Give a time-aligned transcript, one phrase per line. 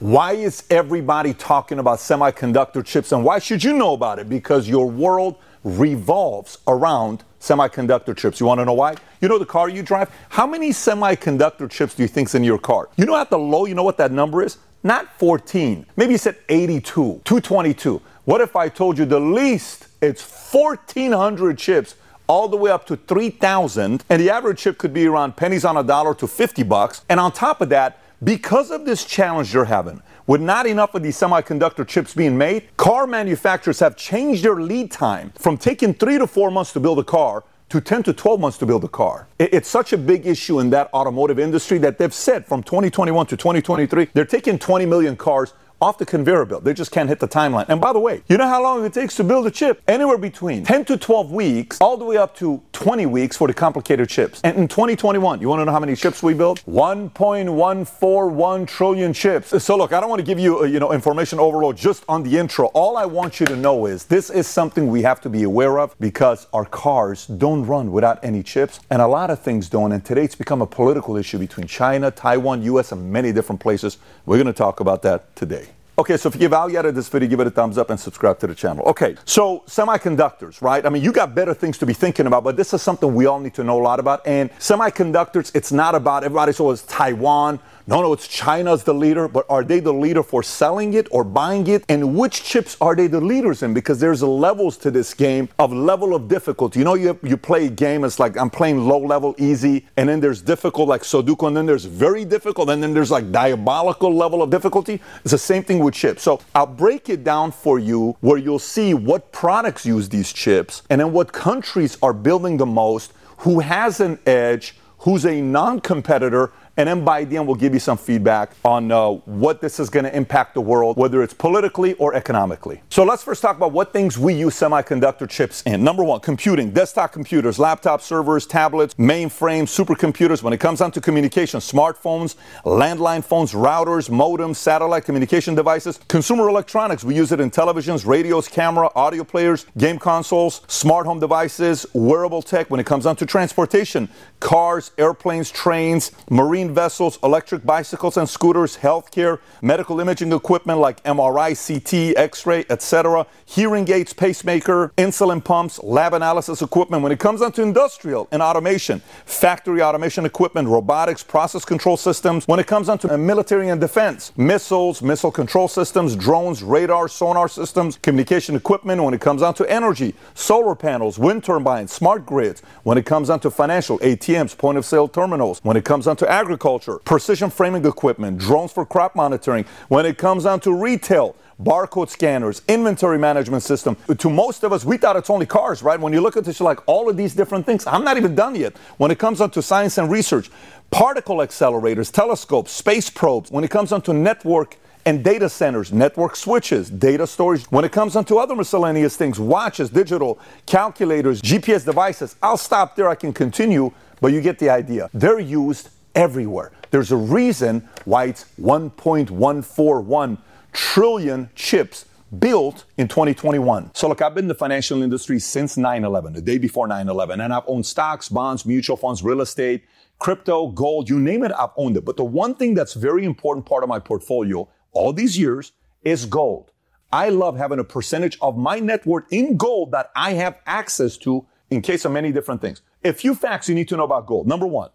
[0.00, 4.28] Why is everybody talking about semiconductor chips and why should you know about it?
[4.28, 8.38] Because your world revolves around semiconductor chips.
[8.38, 8.94] You want to know why?
[9.20, 10.08] You know the car you drive?
[10.28, 12.88] How many semiconductor chips do you think's in your car?
[12.96, 14.58] You know at the low, you know what that number is?
[14.84, 15.84] Not 14.
[15.96, 18.00] Maybe you said 82, 222.
[18.24, 21.96] What if I told you the least it's 1400 chips
[22.28, 25.76] all the way up to 3000 and the average chip could be around pennies on
[25.76, 27.02] a dollar to 50 bucks.
[27.08, 31.02] And on top of that, because of this challenge you're having, with not enough of
[31.02, 36.18] these semiconductor chips being made, car manufacturers have changed their lead time from taking three
[36.18, 38.88] to four months to build a car to 10 to 12 months to build a
[38.88, 39.28] car.
[39.38, 43.36] It's such a big issue in that automotive industry that they've said from 2021 to
[43.36, 46.64] 2023, they're taking 20 million cars off the conveyor belt.
[46.64, 47.66] They just can't hit the timeline.
[47.68, 49.82] And by the way, you know how long it takes to build a chip?
[49.86, 53.54] Anywhere between 10 to 12 weeks, all the way up to 20 weeks for the
[53.54, 54.40] complicated chips.
[54.42, 56.64] And in 2021, you want to know how many chips we built?
[56.66, 59.62] 1.141 trillion chips.
[59.62, 62.22] So look, I don't want to give you, uh, you know, information overload just on
[62.22, 62.66] the intro.
[62.66, 65.78] All I want you to know is this is something we have to be aware
[65.78, 69.92] of because our cars don't run without any chips, and a lot of things don't.
[69.92, 73.98] And today it's become a political issue between China, Taiwan, US, and many different places.
[74.26, 75.67] We're going to talk about that today.
[75.98, 77.98] Okay, so if you value out of this video, give it a thumbs up and
[77.98, 78.84] subscribe to the channel.
[78.86, 80.86] Okay, so semiconductors, right?
[80.86, 83.26] I mean, you got better things to be thinking about, but this is something we
[83.26, 84.24] all need to know a lot about.
[84.24, 89.46] And semiconductors, it's not about everybody says Taiwan no, no, it's China's the leader, but
[89.48, 91.84] are they the leader for selling it or buying it?
[91.88, 93.72] And which chips are they the leaders in?
[93.72, 96.80] Because there's levels to this game of level of difficulty.
[96.80, 100.06] You know, you, you play a game, it's like I'm playing low level, easy, and
[100.06, 104.14] then there's difficult like Sudoku, and then there's very difficult, and then there's like diabolical
[104.14, 105.00] level of difficulty.
[105.22, 106.22] It's the same thing with chips.
[106.22, 110.82] So I'll break it down for you where you'll see what products use these chips
[110.90, 115.80] and then what countries are building the most, who has an edge, who's a non
[115.80, 119.80] competitor, and then by the end, we'll give you some feedback on uh, what this
[119.80, 122.80] is going to impact the world, whether it's politically or economically.
[122.88, 125.82] So let's first talk about what things we use semiconductor chips in.
[125.82, 130.40] Number one, computing, desktop computers, laptop servers, tablets, mainframes, supercomputers.
[130.40, 136.48] When it comes down to communication, smartphones, landline phones, routers, modems, satellite communication devices, consumer
[136.48, 137.02] electronics.
[137.02, 142.42] We use it in televisions, radios, camera, audio players, game consoles, smart home devices, wearable
[142.42, 142.70] tech.
[142.70, 144.08] When it comes down to transportation,
[144.38, 151.02] cars, airplanes, trains, marine marine vessels, electric bicycles and scooters, healthcare, medical imaging equipment like
[151.04, 157.02] MRI, CT, X-ray, etc., hearing aids, pacemaker, insulin pumps, lab analysis equipment.
[157.02, 162.46] When it comes down to industrial and automation, factory automation equipment, robotics, process control systems.
[162.46, 167.08] When it comes down to uh, military and defense, missiles, missile control systems, drones, radar,
[167.08, 169.02] sonar systems, communication equipment.
[169.02, 172.62] When it comes down to energy, solar panels, wind turbines, smart grids.
[172.82, 175.60] When it comes down to financial, ATMs, point of sale terminals.
[175.62, 179.64] When it comes down to agriculture, agriculture, precision farming equipment, drones for crop monitoring.
[179.86, 183.96] When it comes down to retail, barcode scanners, inventory management system.
[184.18, 186.00] To most of us, we thought it's only cars, right?
[186.00, 187.86] When you look at this, you're like, all of these different things.
[187.86, 188.76] I'm not even done yet.
[188.96, 190.50] When it comes down to science and research,
[190.90, 194.76] particle accelerators, telescopes, space probes, when it comes down to network
[195.06, 197.64] and data centers, network switches, data storage.
[197.70, 202.96] When it comes down to other miscellaneous things, watches, digital, calculators, GPS devices, I'll stop
[202.96, 203.08] there.
[203.08, 205.08] I can continue, but you get the idea.
[205.14, 206.72] They're used everywhere.
[206.90, 210.38] There's a reason why it's 1.141
[210.72, 212.06] trillion chips
[212.38, 213.90] built in 2021.
[213.94, 217.54] So look, I've been in the financial industry since 9/11, the day before 9/11, and
[217.54, 219.84] I've owned stocks, bonds, mutual funds, real estate,
[220.18, 222.04] crypto, gold, you name it, I've owned it.
[222.04, 226.26] But the one thing that's very important part of my portfolio all these years is
[226.26, 226.72] gold.
[227.12, 231.16] I love having a percentage of my net worth in gold that I have access
[231.18, 232.82] to in case of many different things.
[233.04, 234.46] A few facts you need to know about gold.
[234.48, 234.90] Number one,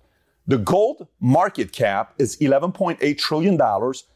[0.45, 3.59] the gold market cap is $11.8 trillion.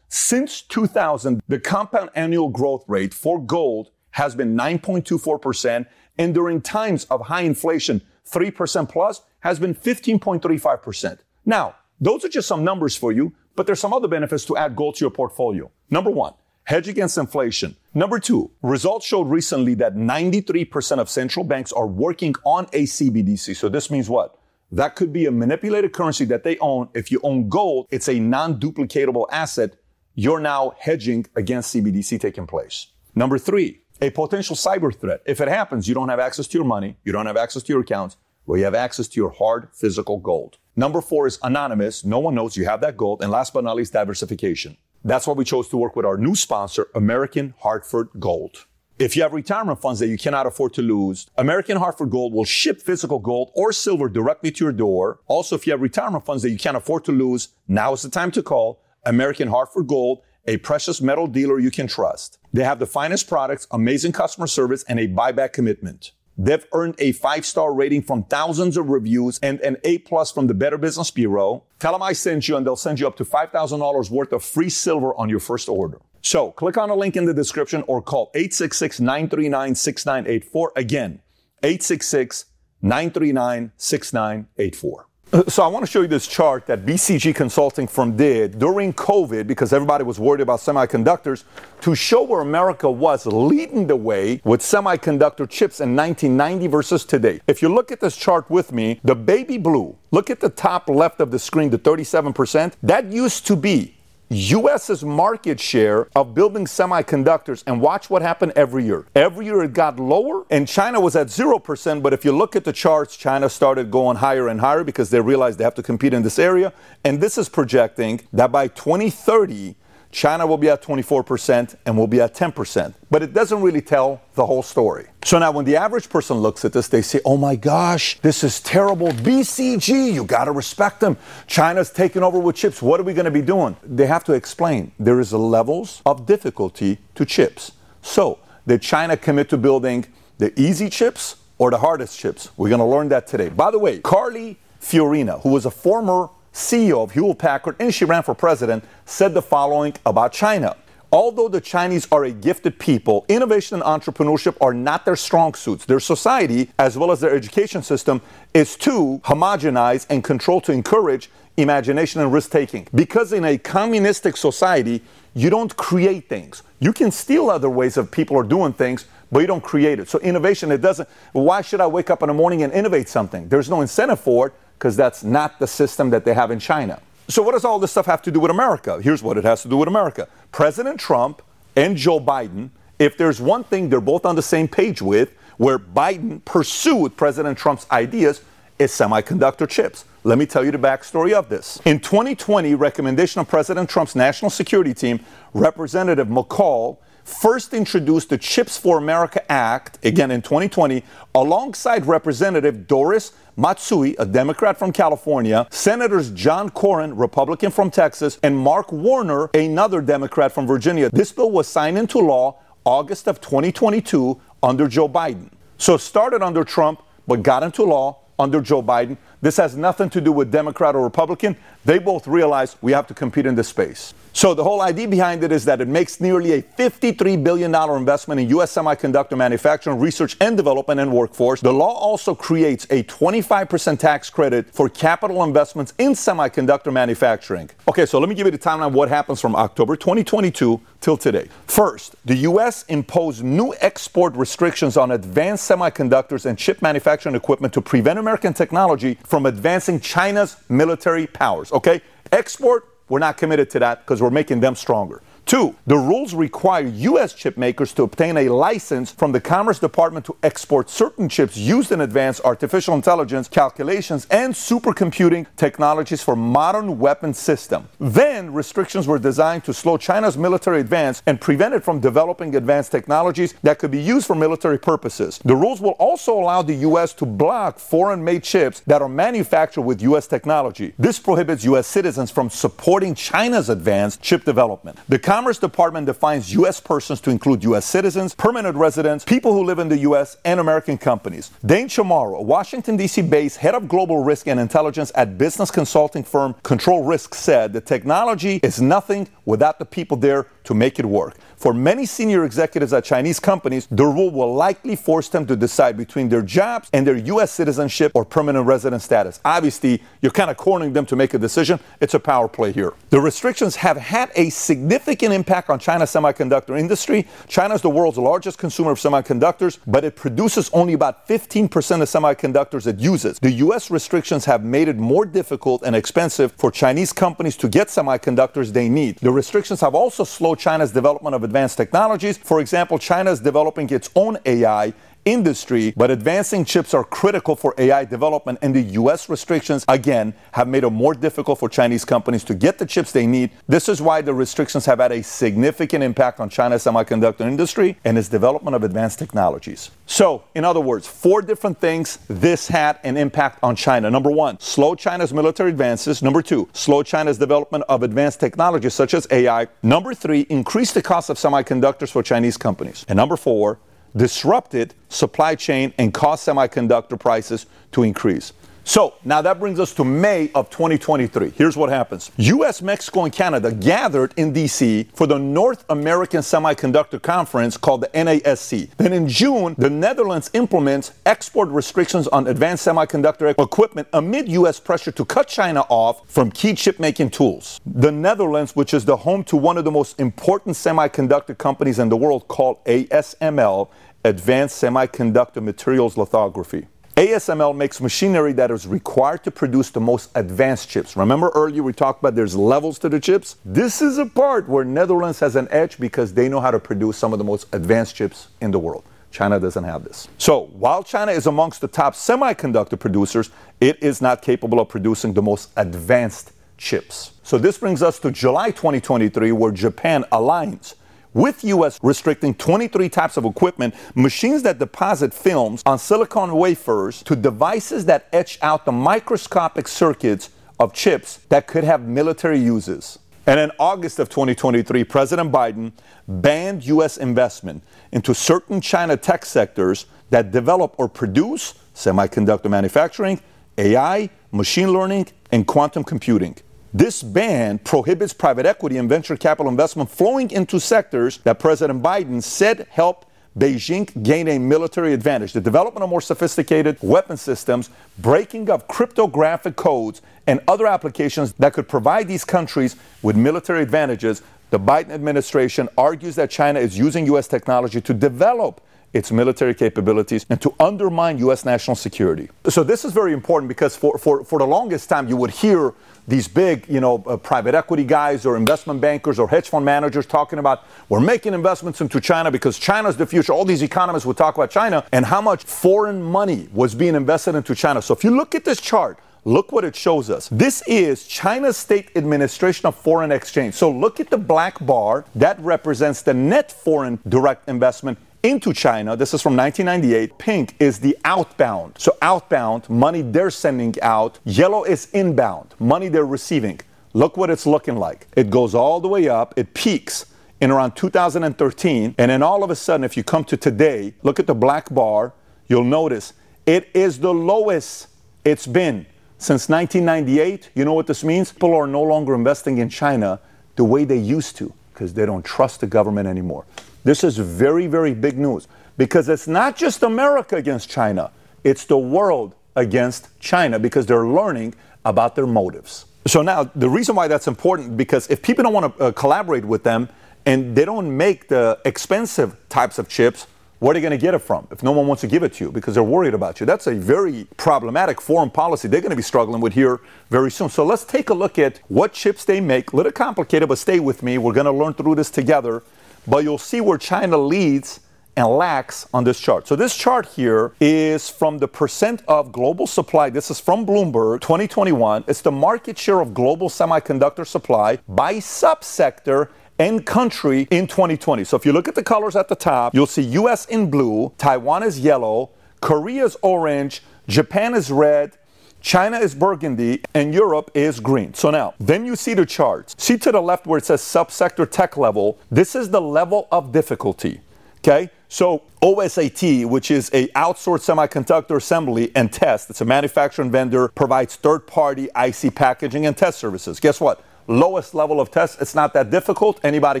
[0.08, 5.86] Since 2000, the compound annual growth rate for gold has been 9.24%,
[6.18, 11.18] and during times of high inflation, 3% plus has been 15.35%.
[11.46, 14.76] Now, those are just some numbers for you, but there's some other benefits to add
[14.76, 15.70] gold to your portfolio.
[15.90, 16.34] Number one,
[16.64, 17.76] hedge against inflation.
[17.94, 23.56] Number two, results showed recently that 93% of central banks are working on a CBDC.
[23.56, 24.37] So this means what?
[24.70, 26.90] That could be a manipulated currency that they own.
[26.94, 29.76] If you own gold, it's a non-duplicatable asset.
[30.14, 32.88] You're now hedging against CBDC taking place.
[33.14, 35.22] Number three, a potential cyber threat.
[35.26, 36.96] If it happens, you don't have access to your money.
[37.04, 38.16] You don't have access to your accounts.
[38.46, 40.58] Well, you have access to your hard physical gold.
[40.76, 42.04] Number four is anonymous.
[42.04, 43.22] No one knows you have that gold.
[43.22, 44.76] And last but not least, diversification.
[45.04, 48.66] That's why we chose to work with our new sponsor, American Hartford Gold.
[48.98, 52.44] If you have retirement funds that you cannot afford to lose, American Hartford Gold will
[52.44, 55.20] ship physical gold or silver directly to your door.
[55.28, 58.10] Also, if you have retirement funds that you can't afford to lose, now is the
[58.10, 62.38] time to call American Hartford Gold a precious metal dealer you can trust.
[62.52, 66.10] They have the finest products, amazing customer service, and a buyback commitment.
[66.36, 70.48] They've earned a five star rating from thousands of reviews and an A plus from
[70.48, 71.64] the Better Business Bureau.
[71.78, 74.70] Tell them I sent you and they'll send you up to $5,000 worth of free
[74.70, 76.00] silver on your first order.
[76.28, 80.68] So click on a link in the description or call 866-939-6984.
[80.76, 81.22] Again,
[81.62, 82.44] 866
[82.82, 85.06] 939 6984.
[85.32, 88.92] Uh, so I want to show you this chart that BCG Consulting Firm did during
[88.92, 91.44] COVID because everybody was worried about semiconductors
[91.80, 97.40] to show where America was leading the way with semiconductor chips in 1990 versus today.
[97.46, 100.90] If you look at this chart with me, the baby blue, look at the top
[100.90, 103.94] left of the screen, the 37%, that used to be
[104.30, 109.06] US's market share of building semiconductors and watch what happened every year.
[109.14, 112.64] Every year it got lower and China was at 0%, but if you look at
[112.64, 116.12] the charts, China started going higher and higher because they realized they have to compete
[116.12, 116.74] in this area.
[117.04, 119.76] And this is projecting that by 2030,
[120.10, 122.94] China will be at 24% and will be at 10%.
[123.10, 125.06] But it doesn't really tell the whole story.
[125.24, 128.42] So now, when the average person looks at this, they say, oh my gosh, this
[128.42, 129.08] is terrible.
[129.08, 131.16] BCG, you got to respect them.
[131.46, 132.80] China's taking over with chips.
[132.80, 133.76] What are we going to be doing?
[133.82, 137.72] They have to explain there is levels of difficulty to chips.
[138.00, 140.06] So, did China commit to building
[140.38, 142.50] the easy chips or the hardest chips?
[142.56, 143.50] We're going to learn that today.
[143.50, 148.04] By the way, Carly Fiorina, who was a former CEO of Hewlett Packard, and she
[148.04, 150.76] ran for president, said the following about China.
[151.12, 155.84] Although the Chinese are a gifted people, innovation and entrepreneurship are not their strong suits.
[155.84, 158.20] Their society, as well as their education system,
[158.52, 162.88] is too homogenized and controlled to encourage imagination and risk taking.
[162.92, 165.02] Because in a communistic society,
[165.34, 166.64] you don't create things.
[166.80, 170.08] You can steal other ways of people are doing things, but you don't create it.
[170.08, 171.08] So innovation, it doesn't.
[171.32, 173.48] Why should I wake up in the morning and innovate something?
[173.48, 177.00] There's no incentive for it because that's not the system that they have in China.
[177.26, 179.02] So, what does all this stuff have to do with America?
[179.02, 181.42] Here's what it has to do with America President Trump
[181.76, 185.78] and Joe Biden, if there's one thing they're both on the same page with, where
[185.78, 188.42] Biden pursued President Trump's ideas,
[188.78, 190.04] is semiconductor chips.
[190.24, 191.80] Let me tell you the backstory of this.
[191.84, 195.20] In 2020, recommendation of President Trump's national security team,
[195.52, 201.04] Representative McCall first introduced the Chips for America Act, again in 2020,
[201.34, 208.56] alongside Representative Doris Matsui, a Democrat from California, Senators John Cornyn, Republican from Texas, and
[208.56, 211.10] Mark Warner, another Democrat from Virginia.
[211.10, 215.50] This bill was signed into law August of 2022 under Joe Biden.
[215.76, 219.16] So it started under Trump, but got into law under Joe Biden.
[219.40, 221.56] This has nothing to do with Democrat or Republican.
[221.84, 224.14] They both realize we have to compete in this space.
[224.32, 228.40] So the whole idea behind it is that it makes nearly a $53 billion investment
[228.40, 228.72] in U.S.
[228.72, 231.60] semiconductor manufacturing, research and development and workforce.
[231.60, 237.70] The law also creates a 25% tax credit for capital investments in semiconductor manufacturing.
[237.88, 241.48] Okay, so let me give you the timeline what happens from October 2022 till today.
[241.66, 242.84] First, the U.S.
[242.88, 249.18] imposed new export restrictions on advanced semiconductors and chip manufacturing equipment to prevent American technology
[249.24, 251.72] from advancing China's military powers.
[251.72, 252.00] Okay,
[252.32, 255.22] export we're not committed to that because we're making them stronger.
[255.48, 257.32] Two, the rules require U.S.
[257.32, 261.90] chip makers to obtain a license from the Commerce Department to export certain chips used
[261.90, 267.88] in advanced artificial intelligence calculations and supercomputing technologies for modern weapon system.
[267.98, 272.92] Then, restrictions were designed to slow China's military advance and prevent it from developing advanced
[272.92, 275.40] technologies that could be used for military purposes.
[275.46, 277.14] The rules will also allow the U.S.
[277.14, 280.26] to block foreign-made chips that are manufactured with U.S.
[280.26, 280.92] technology.
[280.98, 281.86] This prohibits U.S.
[281.86, 284.98] citizens from supporting China's advanced chip development.
[285.08, 286.80] The Commerce Department defines U.S.
[286.80, 287.86] persons to include U.S.
[287.86, 291.52] citizens, permanent residents, people who live in the U.S., and American companies.
[291.64, 293.22] Dane Chamorro, Washington, D.C.
[293.22, 297.80] based head of global risk and intelligence at business consulting firm Control Risk, said the
[297.80, 301.36] technology is nothing without the people there to make it work.
[301.56, 305.96] For many senior executives at Chinese companies, the rule will likely force them to decide
[305.96, 307.50] between their jobs and their U.S.
[307.50, 309.40] citizenship or permanent resident status.
[309.44, 311.80] Obviously, you're kind of cornering them to make a decision.
[312.00, 312.92] It's a power play here.
[313.10, 317.26] The restrictions have had a significant impact on China's semiconductor industry.
[317.46, 322.08] China is the world's largest consumer of semiconductors, but it produces only about 15% of
[322.08, 323.38] semiconductors it uses.
[323.38, 323.90] The U.S.
[323.90, 328.88] restrictions have made it more difficult and expensive for Chinese companies to get semiconductors they
[328.88, 329.18] need.
[329.18, 332.38] The restrictions have also slowed China's development of advanced technologies.
[332.38, 334.92] For example, China is developing its own AI
[335.32, 340.68] industry, but advancing chips are critical for AI development, and the US restrictions, again, have
[340.68, 343.50] made it more difficult for Chinese companies to get the chips they need.
[343.66, 348.16] This is why the restrictions have had a significant impact on China's semiconductor industry and
[348.16, 349.90] its development of advanced technologies.
[350.06, 354.10] So, in other words, four different things this had an impact on China.
[354.10, 356.22] Number one, slow China's military advances.
[356.22, 359.66] Number two, slow China's development of advanced technologies such as AI.
[359.82, 363.04] Number three, increase the cost of semiconductors for Chinese companies.
[363.08, 363.78] And number four,
[364.16, 368.52] disrupted supply chain and caused semiconductor prices to increase.
[368.88, 371.50] So now that brings us to May of 2023.
[371.50, 377.20] Here's what happens US, Mexico, and Canada gathered in DC for the North American Semiconductor
[377.20, 378.88] Conference called the NASC.
[378.96, 385.12] Then in June, the Netherlands implements export restrictions on advanced semiconductor equipment amid US pressure
[385.12, 387.82] to cut China off from key chip making tools.
[387.84, 392.08] The Netherlands, which is the home to one of the most important semiconductor companies in
[392.08, 393.90] the world called ASML,
[394.24, 396.86] Advanced Semiconductor Materials Lithography.
[397.18, 401.16] ASML makes machinery that is required to produce the most advanced chips.
[401.16, 403.56] Remember earlier we talked about there's levels to the chips?
[403.64, 407.18] This is a part where Netherlands has an edge because they know how to produce
[407.18, 409.02] some of the most advanced chips in the world.
[409.32, 410.28] China doesn't have this.
[410.38, 415.32] So, while China is amongst the top semiconductor producers, it is not capable of producing
[415.32, 417.32] the most advanced chips.
[417.42, 420.94] So, this brings us to July 2023, where Japan aligns
[421.34, 427.36] with US restricting 23 types of equipment, machines that deposit films on silicon wafers to
[427.36, 433.18] devices that etch out the microscopic circuits of chips that could have military uses.
[433.46, 435.92] And in August of 2023, President Biden
[436.26, 437.82] banned US investment
[438.12, 443.40] into certain China tech sectors that develop or produce semiconductor manufacturing,
[443.78, 446.56] AI, machine learning, and quantum computing.
[446.92, 452.42] This ban prohibits private equity and venture capital investment flowing into sectors that President Biden
[452.42, 453.26] said help
[453.58, 455.52] Beijing gain a military advantage.
[455.52, 461.74] The development of more sophisticated weapon systems, breaking of cryptographic codes, and other applications that
[461.74, 464.42] could provide these countries with military advantages.
[464.70, 467.48] The Biden administration argues that China is using U.S.
[467.48, 468.80] technology to develop
[469.12, 471.64] its military capabilities and to undermine U.S.
[471.64, 472.48] national security.
[472.68, 475.94] So this is very important because for, for, for the longest time you would hear
[476.28, 480.26] these big, you know, uh, private equity guys or investment bankers or hedge fund managers
[480.26, 483.52] talking about we're making investments into China because China's the future.
[483.52, 487.54] All these economists would talk about China and how much foreign money was being invested
[487.54, 488.02] into China.
[488.02, 490.48] So if you look at this chart, Look what it shows us.
[490.50, 493.72] This is China's State Administration of Foreign Exchange.
[493.72, 495.24] So look at the black bar.
[495.34, 499.16] That represents the net foreign direct investment into China.
[499.16, 500.38] This is from 1998.
[500.38, 501.94] Pink is the outbound.
[501.98, 504.38] So, outbound, money they're sending out.
[504.44, 506.80] Yellow is inbound, money they're receiving.
[507.12, 508.28] Look what it's looking like.
[508.36, 510.26] It goes all the way up, it peaks
[510.60, 512.14] in around 2013.
[512.18, 514.92] And then all of a sudden, if you come to today, look at the black
[514.92, 515.32] bar,
[515.68, 516.34] you'll notice
[516.66, 518.08] it is the lowest
[518.44, 519.06] it's been
[519.38, 520.70] since 1998.
[520.74, 521.52] You know what this means?
[521.52, 523.40] People are no longer investing in China
[523.76, 526.66] the way they used to because they don't trust the government anymore.
[527.04, 531.30] This is very, very big news because it's not just America against China,
[531.64, 534.74] it's the world against China because they're learning
[535.04, 536.06] about their motives.
[536.26, 539.64] So now the reason why that's important because if people don't want to uh, collaborate
[539.64, 540.08] with them
[540.44, 543.46] and they don't make the expensive types of chips,
[543.78, 545.54] where are they going to get it from if no one wants to give it
[545.54, 546.66] to you because they're worried about you?
[546.66, 550.00] That's a very problematic foreign policy they're going to be struggling with here
[550.30, 550.68] very soon.
[550.68, 552.92] So let's take a look at what chips they make.
[552.92, 554.36] A little complicated, but stay with me.
[554.36, 555.82] We're going to learn through this together
[556.28, 558.00] but you'll see where China leads
[558.36, 559.66] and lacks on this chart.
[559.66, 563.30] So this chart here is from the percent of global supply.
[563.30, 565.24] This is from Bloomberg 2021.
[565.26, 569.48] It's the market share of global semiconductor supply by subsector
[569.80, 571.44] and country in 2020.
[571.44, 574.32] So if you look at the colors at the top, you'll see US in blue,
[574.38, 578.36] Taiwan is yellow, Korea is orange, Japan is red,
[578.80, 581.34] China is burgundy and Europe is green.
[581.34, 582.94] So now, then you see the charts.
[582.98, 585.38] See to the left where it says subsector tech level.
[585.50, 587.40] This is the level of difficulty.
[587.78, 588.10] Okay?
[588.28, 594.36] So OSAT, which is a outsourced semiconductor assembly and test, it's a manufacturing vendor, provides
[594.36, 596.78] third-party IC packaging and test services.
[596.78, 597.24] Guess what?
[597.46, 599.58] Lowest level of test, it's not that difficult.
[599.64, 600.00] Anybody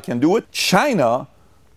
[0.00, 0.50] can do it.
[0.52, 1.28] China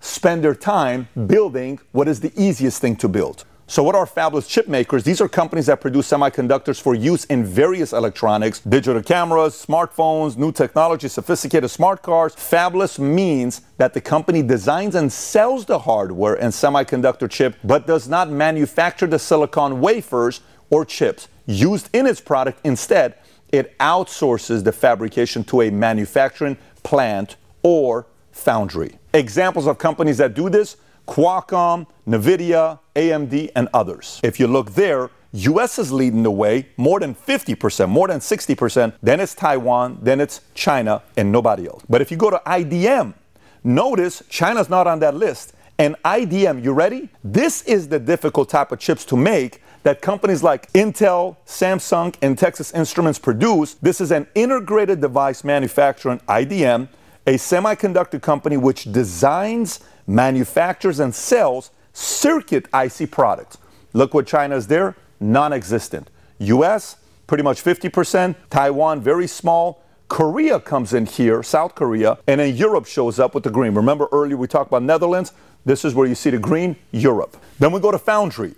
[0.01, 3.45] spend their time building what is the easiest thing to build.
[3.71, 5.05] So, what are fabless chip makers?
[5.05, 10.51] These are companies that produce semiconductors for use in various electronics, digital cameras, smartphones, new
[10.51, 12.35] technology, sophisticated smart cars.
[12.35, 18.09] Fabless means that the company designs and sells the hardware and semiconductor chip, but does
[18.09, 22.59] not manufacture the silicon wafers or chips used in its product.
[22.65, 23.19] Instead,
[23.53, 28.99] it outsources the fabrication to a manufacturing plant or foundry.
[29.13, 30.75] Examples of companies that do this
[31.11, 34.21] Qualcomm, Nvidia, AMD, and others.
[34.23, 38.93] If you look there, US is leading the way, more than 50%, more than 60%.
[39.03, 41.83] Then it's Taiwan, then it's China, and nobody else.
[41.89, 43.13] But if you go to IDM,
[43.61, 45.53] notice China's not on that list.
[45.77, 47.09] And IDM, you ready?
[47.25, 52.37] This is the difficult type of chips to make that companies like Intel, Samsung, and
[52.37, 53.73] Texas Instruments produce.
[53.73, 56.87] This is an integrated device manufacturer, IDM,
[57.27, 59.81] a semiconductor company which designs,
[60.15, 63.57] manufactures, and sells circuit IC products.
[63.93, 66.09] Look what China is there non existent.
[66.39, 68.35] US, pretty much 50%.
[68.49, 69.83] Taiwan, very small.
[70.07, 73.73] Korea comes in here, South Korea, and then Europe shows up with the green.
[73.73, 75.31] Remember earlier we talked about Netherlands?
[75.63, 77.37] This is where you see the green, Europe.
[77.59, 78.55] Then we go to Foundry.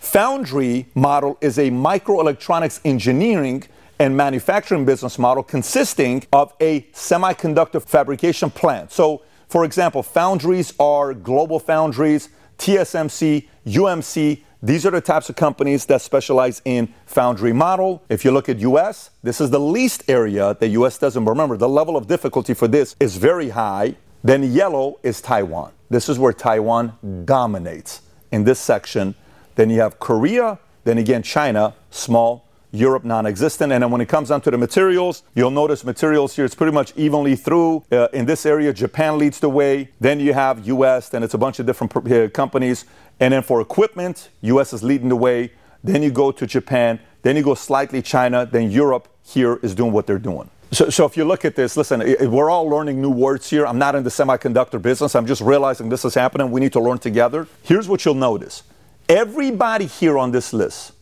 [0.00, 3.64] Foundry model is a microelectronics engineering
[3.98, 8.90] and manufacturing business model consisting of a semiconductor fabrication plant.
[8.90, 14.42] So, for example, foundries are GlobalFoundries, TSMC, UMC.
[14.62, 18.02] These are the types of companies that specialize in foundry model.
[18.08, 21.24] If you look at US, this is the least area that US doesn't.
[21.24, 23.96] Remember, the level of difficulty for this is very high.
[24.24, 25.72] Then yellow is Taiwan.
[25.88, 29.14] This is where Taiwan dominates in this section.
[29.54, 32.45] Then you have Korea, then again China, small,
[32.76, 33.72] Europe non-existent.
[33.72, 36.72] And then when it comes down to the materials, you'll notice materials here, it's pretty
[36.72, 37.84] much evenly through.
[37.90, 39.90] Uh, in this area, Japan leads the way.
[40.00, 42.84] Then you have US, then it's a bunch of different uh, companies.
[43.20, 45.52] And then for equipment, US is leading the way.
[45.82, 47.00] Then you go to Japan.
[47.22, 48.46] Then you go slightly China.
[48.46, 50.50] Then Europe here is doing what they're doing.
[50.72, 53.66] So, so if you look at this, listen, we're all learning new words here.
[53.66, 55.14] I'm not in the semiconductor business.
[55.14, 56.50] I'm just realizing this is happening.
[56.50, 57.46] We need to learn together.
[57.62, 58.62] Here's what you'll notice
[59.08, 60.92] everybody here on this list,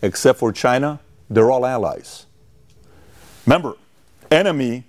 [0.00, 0.98] except for China,
[1.30, 2.26] they're all allies.
[3.46, 3.76] Remember,
[4.30, 4.84] enemy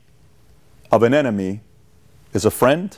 [0.91, 1.61] of an enemy
[2.33, 2.97] is a friend.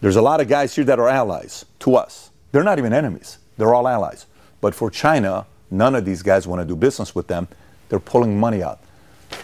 [0.00, 2.30] There's a lot of guys here that are allies to us.
[2.52, 4.26] They're not even enemies, they're all allies.
[4.60, 7.48] But for China, none of these guys want to do business with them.
[7.88, 8.80] They're pulling money out.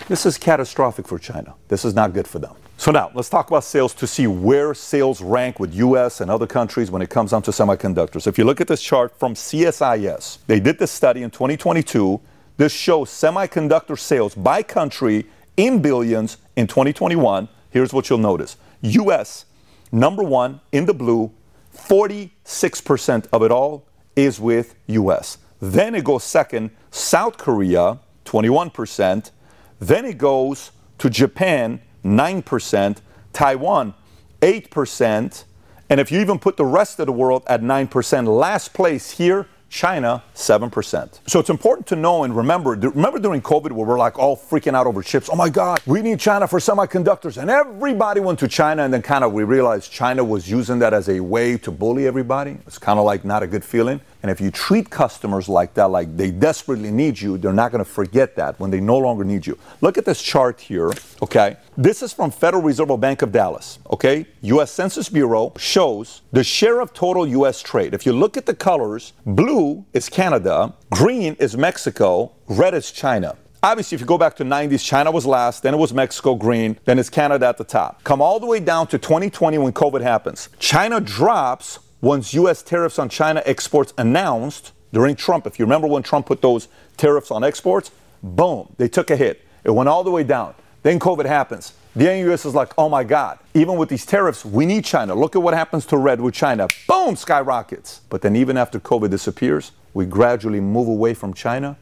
[0.09, 1.54] This is catastrophic for China.
[1.68, 2.54] This is not good for them.
[2.78, 6.47] So now let's talk about sales to see where sales rank with US and other
[6.47, 8.26] countries when it comes down to semiconductors.
[8.26, 12.21] If you look at this chart from CSIS, they did this study in 2022
[12.57, 17.49] this shows semiconductor sales by country in billions in 2021.
[17.71, 19.45] Here's what you'll notice US,
[19.93, 21.33] number one in the blue,
[21.75, 25.38] 46% of it all is with US.
[25.61, 29.31] Then it goes second, South Korea, 21%.
[29.79, 32.97] Then it goes to Japan, 9%,
[33.33, 33.95] Taiwan,
[34.40, 35.45] 8%.
[35.88, 39.47] And if you even put the rest of the world at 9%, last place here,
[39.68, 41.20] China, 7%.
[41.26, 44.74] So it's important to know and remember, remember during COVID where we're like all freaking
[44.74, 45.29] out over chips?
[45.31, 47.37] Oh my God, we need China for semiconductors.
[47.37, 50.94] And everybody went to China and then kind of we realized China was using that
[50.94, 52.59] as a way to bully everybody.
[52.66, 54.00] It's kind of like not a good feeling.
[54.27, 57.85] And if you treat customers like that, like they desperately need you, they're not going
[57.85, 59.57] to forget that when they no longer need you.
[59.83, 60.91] Look at this chart here,
[61.23, 61.59] okay?
[61.77, 64.27] This is from Federal Reserve Bank of Dallas, okay?
[64.43, 67.95] US Census Bureau shows the share of total US trade.
[67.95, 73.37] If you look at the colors, blue is Canada, green is Mexico, red is China.
[73.62, 76.81] Obviously, if you go back to 90s, China was last, then it was Mexico green,
[76.85, 78.03] then it's Canada at the top.
[78.03, 80.49] Come all the way down to 2020 when COVID happens.
[80.59, 82.62] China drops once U.S.
[82.62, 87.30] tariffs on China exports announced during Trump, if you remember when Trump put those tariffs
[87.30, 87.90] on exports,
[88.22, 89.42] boom, they took a hit.
[89.64, 90.54] It went all the way down.
[90.82, 91.72] Then COVID happens.
[91.96, 92.44] The U.S.
[92.44, 95.14] is like, oh my God, even with these tariffs, we need China.
[95.14, 96.68] Look at what happens to red with China.
[96.87, 98.02] Boom, skyrockets.
[98.11, 101.76] But then even after COVID disappears, we gradually move away from China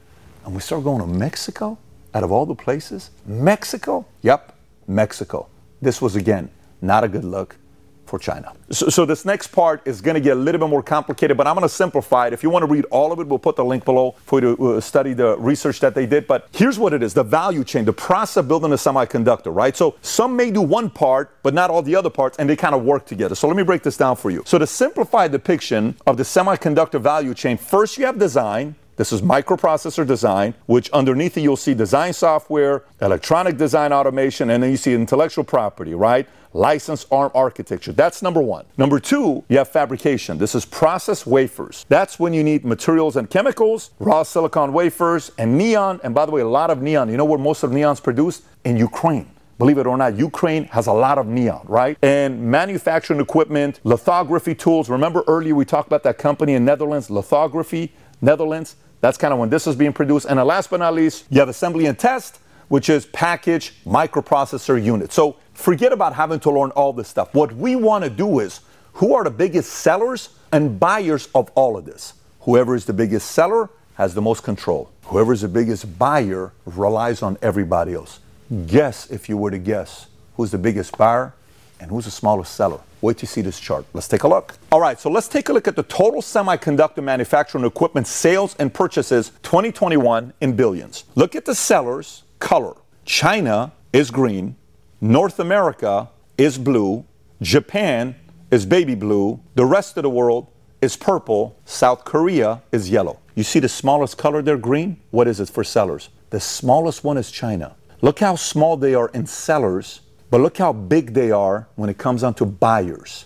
[0.45, 1.77] and we start going to Mexico
[2.13, 3.11] out of all the places.
[3.25, 4.05] Mexico?
[4.21, 4.55] Yep,
[4.87, 5.47] Mexico.
[5.81, 6.49] This was again
[6.81, 7.57] not a good look
[8.05, 8.53] for China.
[8.71, 11.47] So, so this next part is going to get a little bit more complicated, but
[11.47, 12.33] I'm going to simplify it.
[12.33, 14.55] If you want to read all of it, we'll put the link below for you
[14.55, 16.27] to uh, study the research that they did.
[16.27, 19.75] But here's what it is the value chain, the process of building a semiconductor, right?
[19.75, 22.75] So some may do one part, but not all the other parts, and they kind
[22.75, 23.35] of work together.
[23.35, 24.43] So let me break this down for you.
[24.45, 29.21] So to simplify depiction of the semiconductor value chain, first you have design, this is
[29.21, 34.77] microprocessor design, which underneath it you'll see design software, electronic design automation, and then you
[34.77, 36.27] see intellectual property, right?
[36.53, 37.91] License ARM architecture.
[37.91, 38.65] That's number one.
[38.77, 40.37] Number two, you have fabrication.
[40.37, 41.85] This is process wafers.
[41.89, 45.99] That's when you need materials and chemicals, raw silicon wafers, and neon.
[46.05, 47.09] And by the way, a lot of neon.
[47.09, 48.43] You know where most of neon's produced?
[48.63, 49.29] In Ukraine.
[49.57, 51.97] Believe it or not, Ukraine has a lot of neon, right?
[52.01, 54.89] And manufacturing equipment, lithography tools.
[54.89, 58.75] Remember earlier we talked about that company in Netherlands, lithography, Netherlands.
[59.05, 60.25] That's kind of when this is being produced.
[60.25, 62.39] And last but not least, you have assembly and test,
[62.69, 65.13] which is package microprocessor unit.
[65.13, 67.31] So forget about having to learn all this stuff.
[67.35, 68.61] What we want to do is
[68.93, 72.15] who are the biggest sellers and buyers of all of this.
[72.39, 74.89] Whoever is the biggest seller has the most control.
[75.03, 78.21] Whoever is the biggest buyer relies on everybody else.
[78.65, 81.31] Guess if you were to guess who's the biggest buyer
[81.79, 82.79] and who's the smallest seller.
[83.01, 83.85] Wait to see this chart.
[83.93, 84.57] Let's take a look.
[84.71, 88.73] All right, so let's take a look at the total semiconductor manufacturing equipment sales and
[88.73, 91.03] purchases 2021 in billions.
[91.15, 92.75] Look at the sellers color.
[93.05, 94.55] China is green,
[94.99, 97.05] North America is blue,
[97.41, 98.15] Japan
[98.49, 100.47] is baby blue, the rest of the world
[100.81, 103.19] is purple, South Korea is yellow.
[103.35, 104.99] You see the smallest color there, green?
[105.11, 106.09] What is it for sellers?
[106.29, 107.75] The smallest one is China.
[108.01, 111.97] Look how small they are in sellers but look how big they are when it
[111.97, 113.25] comes down to buyers.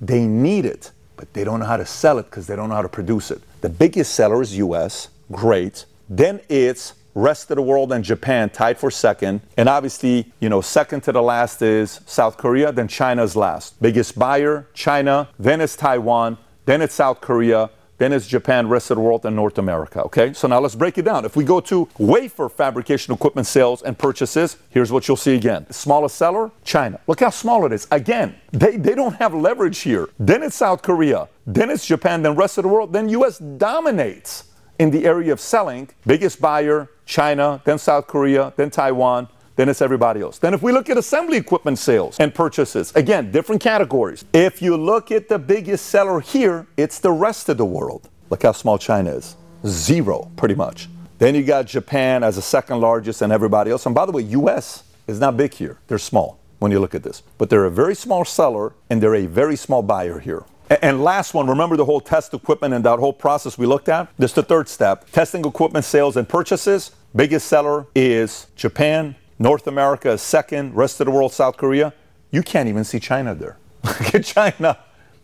[0.00, 2.76] They need it, but they don't know how to sell it because they don't know
[2.76, 3.40] how to produce it.
[3.60, 5.84] The biggest seller is US, great.
[6.08, 9.40] Then it's rest of the world and Japan tied for second.
[9.56, 13.80] And obviously, you know, second to the last is South Korea, then China's last.
[13.82, 18.96] Biggest buyer, China, then it's Taiwan, then it's South Korea, then it's Japan, rest of
[18.96, 20.02] the world, and North America.
[20.04, 21.24] Okay, so now let's break it down.
[21.24, 25.70] If we go to wafer fabrication equipment sales and purchases, here's what you'll see again.
[25.70, 27.00] Smallest seller, China.
[27.06, 27.86] Look how small it is.
[27.90, 30.08] Again, they, they don't have leverage here.
[30.18, 34.44] Then it's South Korea, then it's Japan, then rest of the world, then US dominates
[34.78, 35.88] in the area of selling.
[36.06, 40.38] Biggest buyer, China, then South Korea, then Taiwan, then it's everybody else.
[40.38, 44.24] Then if we look at assembly equipment sales and purchases, again, different categories.
[44.32, 48.08] If you look at the biggest seller here, it's the rest of the world.
[48.30, 49.36] Look how small China is.
[49.66, 50.88] Zero, pretty much.
[51.18, 53.84] Then you got Japan as the second largest and everybody else.
[53.84, 55.78] And by the way, US is not big here.
[55.88, 57.24] They're small when you look at this.
[57.36, 60.44] But they're a very small seller and they're a very small buyer here.
[60.70, 64.06] And last one, remember the whole test equipment and that whole process we looked at?
[64.18, 65.10] This is the third step.
[65.10, 66.92] Testing equipment sales and purchases.
[67.16, 71.94] Biggest seller is Japan, North America is second, rest of the world, South Korea.
[72.32, 73.56] You can't even see China there.
[73.84, 74.78] Look at China.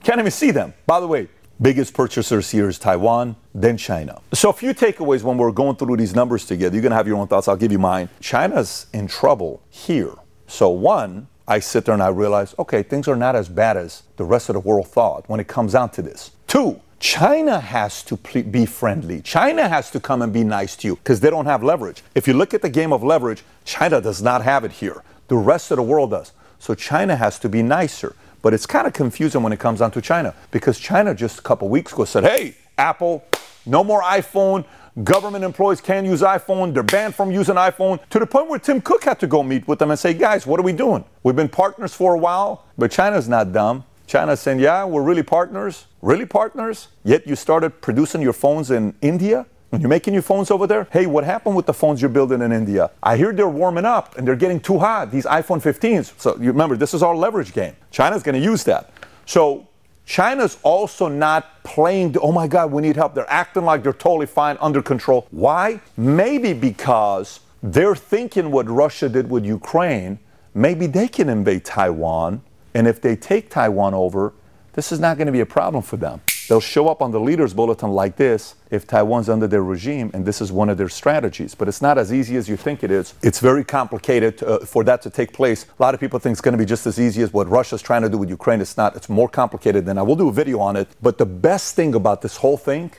[0.05, 0.72] Can't even see them.
[0.87, 1.29] By the way,
[1.61, 4.20] biggest purchasers here is Taiwan, then China.
[4.33, 6.74] So a few takeaways when we're going through these numbers together.
[6.74, 7.48] You're gonna have your own thoughts.
[7.48, 8.09] I'll give you mine.
[8.20, 10.12] China's in trouble here.
[10.46, 14.05] So one, I sit there and I realize, okay, things are not as bad as
[14.16, 16.31] the rest of the world thought when it comes down to this.
[16.46, 19.21] Two, China has to be friendly.
[19.21, 22.03] China has to come and be nice to you because they don't have leverage.
[22.14, 25.03] If you look at the game of leverage, China does not have it here.
[25.29, 26.33] The rest of the world does.
[26.59, 28.17] So China has to be nicer.
[28.40, 31.43] But it's kind of confusing when it comes down to China because China just a
[31.43, 33.23] couple weeks ago said, hey, Apple,
[33.67, 34.64] no more iPhone.
[35.03, 36.73] Government employees can't use iPhone.
[36.73, 39.69] They're banned from using iPhone to the point where Tim Cook had to go meet
[39.69, 41.05] with them and say, guys, what are we doing?
[41.23, 43.85] We've been partners for a while, but China's not dumb.
[44.07, 45.87] China's saying, yeah, we're really partners.
[46.03, 46.88] Really partners?
[47.05, 49.47] Yet you started producing your phones in India?
[49.73, 50.87] You're making your phones over there?
[50.93, 52.90] Hey, what happened with the phones you're building in India?
[53.03, 56.12] I hear they're warming up and they're getting too hot, these iPhone 15s.
[56.19, 57.75] So you remember, this is our leverage game.
[57.90, 58.93] China's going to use that.
[59.27, 59.67] So
[60.07, 63.14] China's also not playing the, oh my God, we need help.
[63.14, 65.27] They're acting like they're totally fine, under control.
[65.31, 65.81] Why?
[65.97, 70.19] Maybe because they're thinking what Russia did with Ukraine.
[70.55, 72.43] Maybe they can invade Taiwan
[72.75, 74.35] and if they take Taiwan over,
[74.75, 76.21] this is not going to be a problem for them.
[76.49, 80.27] They'll show up on the leaders' bulletin like this if Taiwan's under their regime, and
[80.27, 81.55] this is one of their strategies.
[81.55, 83.15] But it's not as easy as you think it is.
[83.23, 85.65] It's very complicated uh, for that to take place.
[85.65, 87.81] A lot of people think it's going to be just as easy as what Russia's
[87.81, 88.61] trying to do with Ukraine.
[88.61, 88.95] It's not.
[88.95, 90.89] It's more complicated than I will do a video on it.
[91.01, 92.93] But the best thing about this whole thing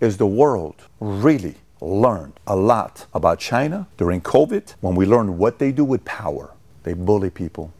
[0.00, 5.58] is the world really learned a lot about China during COVID when we learned what
[5.58, 6.52] they do with power.
[6.84, 7.72] They bully people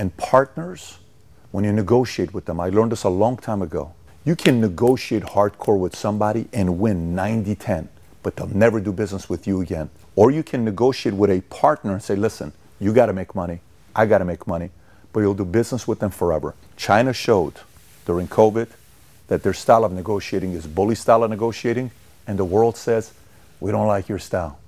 [0.00, 0.98] and partners,
[1.50, 3.92] when you negotiate with them, I learned this a long time ago.
[4.24, 7.86] You can negotiate hardcore with somebody and win 90 10,
[8.22, 9.90] but they'll never do business with you again.
[10.16, 13.60] Or you can negotiate with a partner and say, listen, you got to make money,
[13.94, 14.70] I got to make money,
[15.12, 16.54] but you'll do business with them forever.
[16.78, 17.60] China showed
[18.06, 18.68] during COVID
[19.28, 21.90] that their style of negotiating is bully style of negotiating,
[22.26, 23.12] and the world says,
[23.60, 24.58] we don't like your style.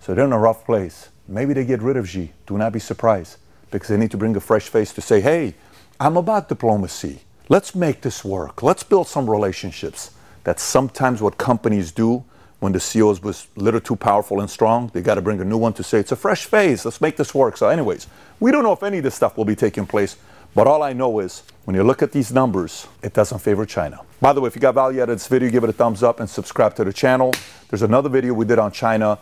[0.00, 1.08] So they're in a rough place.
[1.26, 2.32] Maybe they get rid of Xi.
[2.46, 3.38] Do not be surprised
[3.74, 5.52] because they need to bring a fresh face to say, hey,
[5.98, 7.22] I'm about diplomacy.
[7.48, 8.62] Let's make this work.
[8.62, 10.12] Let's build some relationships.
[10.44, 12.24] That's sometimes what companies do
[12.60, 14.92] when the CEOs was a little too powerful and strong.
[14.94, 16.84] They got to bring a new one to say, it's a fresh phase.
[16.84, 17.56] Let's make this work.
[17.56, 18.06] So, anyways,
[18.38, 20.16] we don't know if any of this stuff will be taking place.
[20.54, 24.00] But all I know is when you look at these numbers, it doesn't favor China.
[24.20, 26.04] By the way, if you got value out of this video, give it a thumbs
[26.04, 27.34] up and subscribe to the channel.
[27.70, 29.18] There's another video we did on China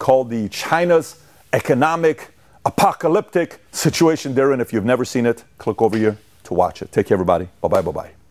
[0.00, 2.31] called the China's Economic
[2.64, 4.60] apocalyptic situation they're in.
[4.60, 6.92] If you've never seen it, click over here to watch it.
[6.92, 7.48] Take care, everybody.
[7.60, 8.21] Bye bye, bye bye.